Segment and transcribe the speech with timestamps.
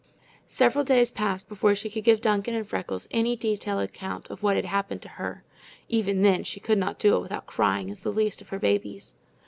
[0.47, 4.55] Several days passed before she could give Duncan and Freckles any detailed account of what
[4.55, 5.43] had happened to her,
[5.89, 9.13] even then she could not do it without crying as the least of her babies.